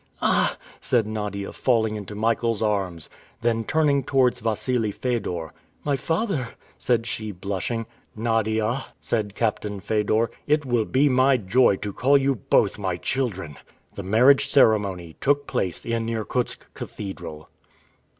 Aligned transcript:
"Ah!" 0.19 0.57
said 0.79 1.05
Nadia, 1.05 1.51
falling 1.53 1.95
into 1.95 2.15
Michael's 2.15 2.63
arms. 2.63 3.07
Then 3.43 3.63
turning 3.63 4.01
towards 4.03 4.41
Wassili 4.41 4.91
Fedor, 4.91 5.53
"My 5.83 5.95
father," 5.95 6.55
said 6.79 7.05
she, 7.05 7.31
blushing. 7.31 7.85
"Nadia," 8.15 8.87
said 8.99 9.35
Captain 9.35 9.79
Fedor, 9.79 10.31
"it 10.47 10.65
will 10.65 10.85
be 10.85 11.07
my 11.07 11.37
joy 11.37 11.75
to 11.75 11.93
call 11.93 12.17
you 12.17 12.33
both 12.33 12.79
my 12.79 12.97
children!" 12.97 13.57
The 13.93 14.01
marriage 14.01 14.49
ceremony 14.49 15.17
took 15.21 15.45
place 15.45 15.85
in 15.85 16.09
Irkutsk 16.09 16.73
cathedral. 16.73 17.47